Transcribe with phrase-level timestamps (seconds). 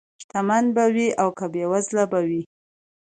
[0.21, 2.41] شتمن به وي او که بېوزله به وي.